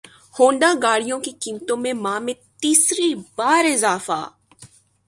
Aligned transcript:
Honda 0.35 0.69
گاڑیوں 0.83 1.19
کی 1.25 1.31
قیمتوں 1.41 1.77
میں 1.83 1.93
ماہ 2.03 2.19
میں 2.25 2.33
تیسری 2.61 3.09
بار 3.37 3.63
اضافہ 3.73 4.21